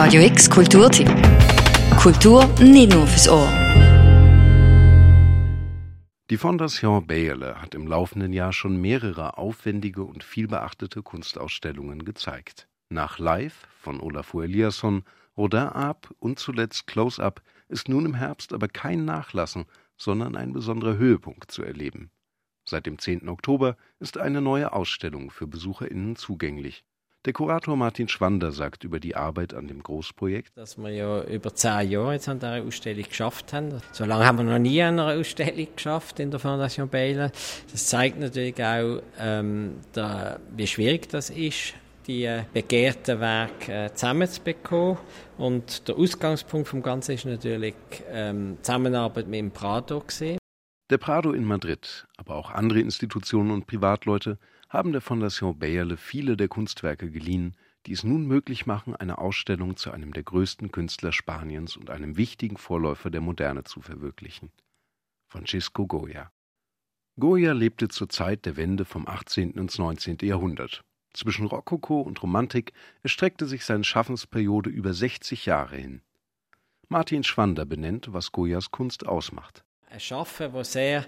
[0.00, 1.08] Radio X Kulturtipp.
[1.98, 3.48] Kultur nicht nur fürs Ohr.
[6.30, 12.68] Die Fondation Bayerle hat im laufenden Jahr schon mehrere aufwendige und vielbeachtete Kunstausstellungen gezeigt.
[12.90, 15.02] Nach Live von Olafur Eliasson,
[15.36, 19.64] Rodin Ab und zuletzt Close Up ist nun im Herbst aber kein Nachlassen,
[19.96, 22.12] sondern ein besonderer Höhepunkt zu erleben.
[22.64, 23.28] Seit dem 10.
[23.28, 26.84] Oktober ist eine neue Ausstellung für BesucherInnen zugänglich.
[27.24, 31.52] Der Kurator Martin Schwander sagt über die Arbeit an dem Großprojekt, dass wir ja über
[31.52, 33.82] zehn Jahre jetzt an dieser Ausstellung geschafft haben.
[33.90, 37.32] So lange haben wir noch nie an einer Ausstellung geschafft in der Fondation Baylor.
[37.72, 41.74] Das zeigt natürlich auch, ähm, da, wie schwierig das ist,
[42.06, 44.98] die begehrten Werke äh, zusammenzubekommen.
[45.36, 47.74] Und der Ausgangspunkt vom Ganzen ist natürlich
[48.10, 50.02] ähm, Zusammenarbeit mit dem Prado.
[50.90, 54.38] Der Prado in Madrid, aber auch andere Institutionen und Privatleute
[54.70, 59.76] haben der Fondation Bayerle viele der Kunstwerke geliehen, die es nun möglich machen, eine Ausstellung
[59.76, 64.50] zu einem der größten Künstler Spaniens und einem wichtigen Vorläufer der Moderne zu verwirklichen.
[65.26, 66.32] Francisco Goya.
[67.20, 69.52] Goya lebte zur Zeit der Wende vom 18.
[69.52, 70.18] ins 19.
[70.22, 70.84] Jahrhundert.
[71.12, 72.72] Zwischen Rokoko und Romantik
[73.02, 76.00] erstreckte sich seine Schaffensperiode über 60 Jahre hin.
[76.88, 79.64] Martin Schwander benennt, was Goyas Kunst ausmacht.
[79.90, 81.04] Ein Schaffen, das sehr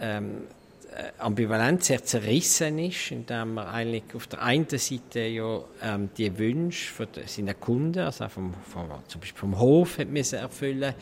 [0.00, 0.44] ähm,
[0.90, 6.38] äh, ambivalent, sehr zerrissen ist, indem man eigentlich auf der einen Seite ja ähm, die
[6.38, 10.94] Wünsche von seinen Kunden, also vom, vom, zum Beispiel vom Hof, hat müssen erfüllen.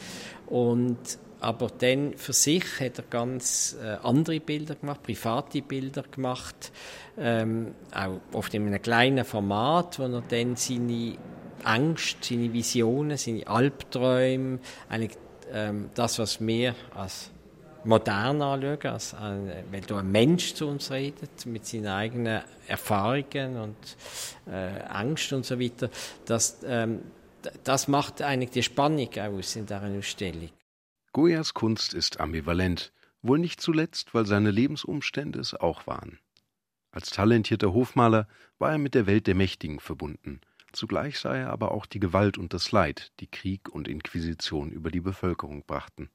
[0.46, 0.98] Und
[1.38, 6.72] aber dann für sich hat er ganz äh, andere Bilder gemacht, private Bilder gemacht,
[7.16, 11.16] ähm, auch oft in einem kleinen Format, wo er dann seine
[11.62, 15.16] Angst, seine Visionen, seine Albträume, eigentlich
[15.54, 17.30] ähm, das, was wir als
[17.84, 23.56] modern anschauen, als ein, weil da ein Mensch zu uns redet, mit seinen eigenen Erfahrungen
[23.56, 23.76] und
[24.46, 25.90] äh, Angst und so weiter,
[26.24, 27.02] das, ähm,
[27.62, 30.50] das macht eigentlich die Spannung aus in dieser Ausstellung.
[31.12, 36.18] Goyas Kunst ist ambivalent, wohl nicht zuletzt, weil seine Lebensumstände es auch waren.
[36.90, 38.28] Als talentierter Hofmaler
[38.58, 40.40] war er mit der Welt der Mächtigen verbunden,
[40.74, 44.90] zugleich sah er aber auch die Gewalt und das Leid, die Krieg und Inquisition über
[44.90, 46.10] die Bevölkerung brachten.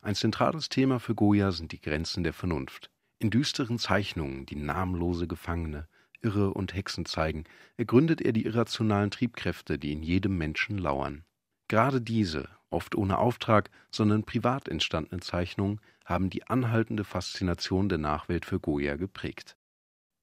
[0.00, 2.90] Ein zentrales Thema für Goya sind die Grenzen der Vernunft.
[3.18, 5.88] In düsteren Zeichnungen, die namenlose Gefangene,
[6.22, 7.44] Irre und Hexen zeigen,
[7.76, 11.24] ergründet er die irrationalen Triebkräfte, die in jedem Menschen lauern.
[11.68, 18.44] Gerade diese, oft ohne Auftrag, sondern privat entstandenen Zeichnungen haben die anhaltende Faszination der Nachwelt
[18.44, 19.56] für Goya geprägt.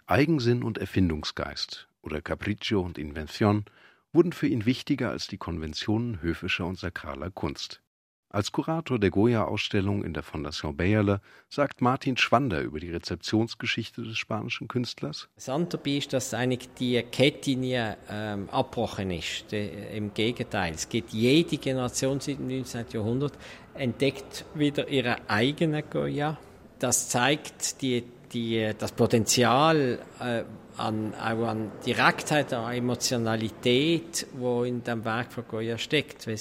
[0.07, 3.65] Eigensinn und Erfindungsgeist oder Capriccio und Invention
[4.13, 7.81] wurden für ihn wichtiger als die Konventionen höfischer und sakraler Kunst.
[8.29, 14.17] Als Kurator der Goya-Ausstellung in der Fondation Bayerle sagt Martin Schwander über die Rezeptionsgeschichte des
[14.17, 15.29] spanischen Künstlers.
[15.35, 17.79] Das dabei ist, dass eigentlich die Kette nie
[18.09, 19.51] ähm, abgebrochen ist.
[19.53, 22.87] De, Im Gegenteil, es geht jede Generation seit dem 19.
[22.91, 23.37] Jahrhundert
[23.73, 26.37] entdeckt wieder ihre eigene Goya.
[26.79, 30.43] Das zeigt die, die, das Potenzial äh,
[30.77, 36.27] an, auch an Direktheit, an Emotionalität, wo in dem Werk von Goya steckt.
[36.27, 36.39] Weil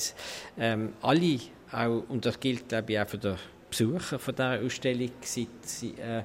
[0.59, 1.39] ähm, alle
[1.73, 3.37] auch, und das gilt glaube ich auch für den
[3.71, 6.19] Besucher von dieser Ausstellung, sie, sie äh,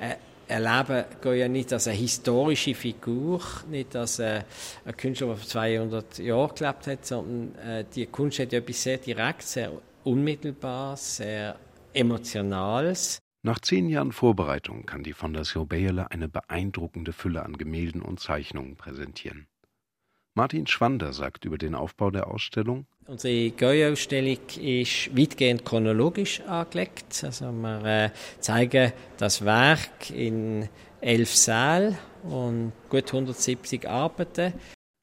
[0.00, 0.16] äh,
[0.48, 4.42] erleben ja nicht als eine historische Figur, nicht als äh,
[4.84, 8.98] ein Künstler, der vor 200 Jahren gelebt hat, sondern äh, die Kunst hat etwas sehr
[8.98, 9.72] direkt, sehr
[10.04, 11.56] unmittelbares, sehr
[11.92, 13.18] emotionales.
[13.46, 18.74] Nach zehn Jahren Vorbereitung kann die Fondation Bayerle eine beeindruckende Fülle an Gemälden und Zeichnungen
[18.74, 19.46] präsentieren.
[20.34, 22.88] Martin Schwander sagt über den Aufbau der Ausstellung.
[23.06, 27.22] Unsere Goya-Ausstellung ist weitgehend chronologisch angelegt.
[27.22, 30.68] Also wir äh, zeigen das Werk in
[31.00, 34.54] elf Sälen und gut 170 Arbeiten.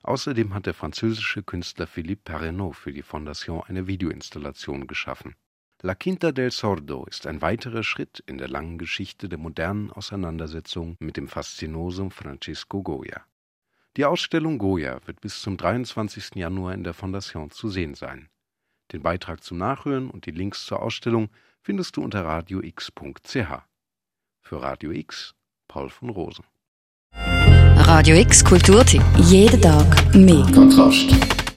[0.02, 5.34] Außerdem hat der französische Künstler Philippe Perrenot für die Fondation eine Videoinstallation geschaffen.
[5.86, 10.96] La Quinta del Sordo ist ein weiterer Schritt in der langen Geschichte der modernen Auseinandersetzung
[11.00, 13.26] mit dem Faszinosum Francisco Goya.
[13.98, 16.36] Die Ausstellung Goya wird bis zum 23.
[16.36, 18.30] Januar in der Fondation zu sehen sein.
[18.94, 21.28] Den Beitrag zum Nachhören und die Links zur Ausstellung
[21.62, 23.36] findest du unter radiox.ch.
[24.40, 25.36] Für Radio X,
[25.68, 26.46] Paul von Rosen.
[27.12, 29.04] Radio X Kulturtipp.
[29.18, 30.50] Jeden Tag mehr.
[30.54, 31.43] Kontrast.